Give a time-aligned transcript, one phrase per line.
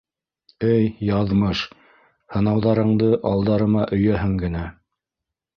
[0.67, 1.61] Эй Яҙмыш!
[2.37, 4.77] һынауҙарыңды алдарыма өйә генәһең!